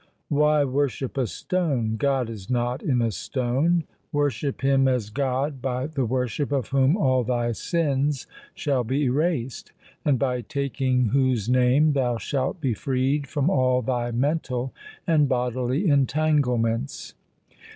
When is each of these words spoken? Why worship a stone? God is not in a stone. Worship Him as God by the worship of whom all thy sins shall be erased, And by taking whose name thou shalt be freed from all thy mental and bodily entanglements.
Why 0.29 0.63
worship 0.63 1.15
a 1.15 1.27
stone? 1.27 1.95
God 1.95 2.27
is 2.27 2.49
not 2.49 2.81
in 2.81 3.03
a 3.03 3.11
stone. 3.11 3.83
Worship 4.11 4.61
Him 4.61 4.87
as 4.87 5.11
God 5.11 5.61
by 5.61 5.85
the 5.85 6.05
worship 6.07 6.51
of 6.51 6.69
whom 6.69 6.97
all 6.97 7.23
thy 7.23 7.51
sins 7.51 8.25
shall 8.55 8.83
be 8.83 9.03
erased, 9.03 9.73
And 10.03 10.17
by 10.17 10.41
taking 10.41 11.09
whose 11.09 11.47
name 11.47 11.93
thou 11.93 12.17
shalt 12.17 12.59
be 12.59 12.73
freed 12.73 13.27
from 13.27 13.47
all 13.51 13.83
thy 13.83 14.09
mental 14.09 14.73
and 15.05 15.29
bodily 15.29 15.87
entanglements. 15.87 17.13